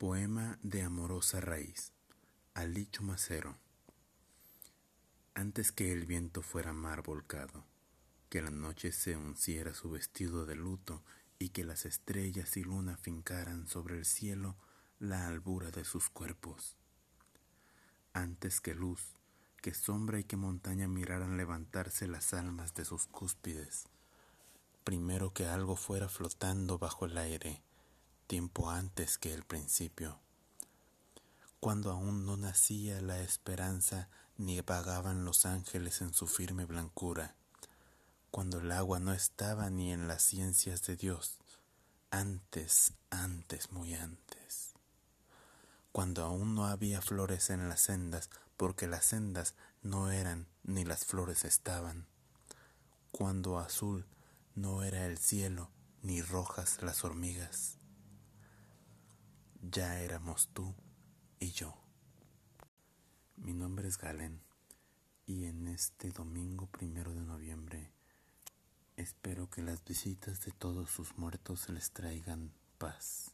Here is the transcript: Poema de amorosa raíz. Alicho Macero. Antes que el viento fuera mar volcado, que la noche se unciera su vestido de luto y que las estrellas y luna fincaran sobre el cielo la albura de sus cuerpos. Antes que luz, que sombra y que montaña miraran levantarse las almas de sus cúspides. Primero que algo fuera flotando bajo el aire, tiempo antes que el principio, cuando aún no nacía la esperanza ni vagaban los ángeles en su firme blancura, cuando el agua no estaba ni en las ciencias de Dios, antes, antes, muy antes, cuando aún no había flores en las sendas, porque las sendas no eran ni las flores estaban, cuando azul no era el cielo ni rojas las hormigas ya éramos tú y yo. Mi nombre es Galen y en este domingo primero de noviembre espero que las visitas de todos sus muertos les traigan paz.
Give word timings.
Poema 0.00 0.58
de 0.62 0.82
amorosa 0.82 1.42
raíz. 1.42 1.92
Alicho 2.54 3.02
Macero. 3.02 3.58
Antes 5.34 5.72
que 5.72 5.92
el 5.92 6.06
viento 6.06 6.40
fuera 6.40 6.72
mar 6.72 7.02
volcado, 7.02 7.66
que 8.30 8.40
la 8.40 8.50
noche 8.50 8.92
se 8.92 9.14
unciera 9.14 9.74
su 9.74 9.90
vestido 9.90 10.46
de 10.46 10.56
luto 10.56 11.02
y 11.38 11.50
que 11.50 11.64
las 11.64 11.84
estrellas 11.84 12.56
y 12.56 12.62
luna 12.62 12.96
fincaran 12.96 13.68
sobre 13.68 13.98
el 13.98 14.06
cielo 14.06 14.56
la 14.98 15.26
albura 15.26 15.70
de 15.70 15.84
sus 15.84 16.08
cuerpos. 16.08 16.78
Antes 18.14 18.62
que 18.62 18.72
luz, 18.72 19.02
que 19.60 19.74
sombra 19.74 20.18
y 20.18 20.24
que 20.24 20.38
montaña 20.38 20.88
miraran 20.88 21.36
levantarse 21.36 22.08
las 22.08 22.32
almas 22.32 22.72
de 22.72 22.86
sus 22.86 23.06
cúspides. 23.06 23.84
Primero 24.82 25.34
que 25.34 25.44
algo 25.44 25.76
fuera 25.76 26.08
flotando 26.08 26.78
bajo 26.78 27.04
el 27.04 27.18
aire, 27.18 27.62
tiempo 28.30 28.70
antes 28.70 29.18
que 29.18 29.34
el 29.34 29.42
principio, 29.42 30.20
cuando 31.58 31.90
aún 31.90 32.24
no 32.26 32.36
nacía 32.36 33.00
la 33.00 33.18
esperanza 33.18 34.08
ni 34.36 34.60
vagaban 34.60 35.24
los 35.24 35.46
ángeles 35.46 36.00
en 36.00 36.14
su 36.14 36.28
firme 36.28 36.64
blancura, 36.64 37.34
cuando 38.30 38.60
el 38.60 38.70
agua 38.70 39.00
no 39.00 39.12
estaba 39.12 39.68
ni 39.68 39.92
en 39.92 40.06
las 40.06 40.22
ciencias 40.22 40.86
de 40.86 40.94
Dios, 40.94 41.38
antes, 42.12 42.92
antes, 43.10 43.72
muy 43.72 43.94
antes, 43.94 44.74
cuando 45.90 46.22
aún 46.22 46.54
no 46.54 46.66
había 46.66 47.02
flores 47.02 47.50
en 47.50 47.68
las 47.68 47.80
sendas, 47.80 48.30
porque 48.56 48.86
las 48.86 49.06
sendas 49.06 49.56
no 49.82 50.12
eran 50.12 50.46
ni 50.62 50.84
las 50.84 51.04
flores 51.04 51.44
estaban, 51.44 52.06
cuando 53.10 53.58
azul 53.58 54.06
no 54.54 54.84
era 54.84 55.06
el 55.06 55.18
cielo 55.18 55.68
ni 56.02 56.22
rojas 56.22 56.80
las 56.80 57.02
hormigas 57.02 57.79
ya 59.70 60.00
éramos 60.00 60.48
tú 60.52 60.74
y 61.38 61.52
yo. 61.52 61.74
Mi 63.36 63.54
nombre 63.54 63.88
es 63.88 63.98
Galen 63.98 64.42
y 65.26 65.44
en 65.44 65.68
este 65.68 66.10
domingo 66.10 66.66
primero 66.66 67.14
de 67.14 67.22
noviembre 67.22 67.92
espero 68.96 69.48
que 69.48 69.62
las 69.62 69.84
visitas 69.84 70.44
de 70.44 70.52
todos 70.52 70.90
sus 70.90 71.16
muertos 71.18 71.68
les 71.68 71.92
traigan 71.92 72.52
paz. 72.78 73.32